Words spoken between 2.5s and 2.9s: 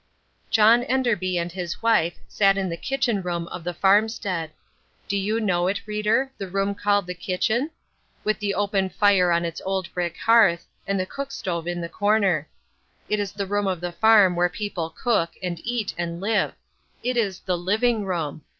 in the